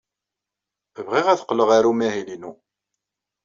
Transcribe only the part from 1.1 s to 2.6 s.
ad qqleɣ ɣer umahil-inu.